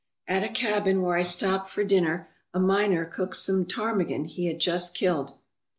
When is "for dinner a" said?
1.69-2.59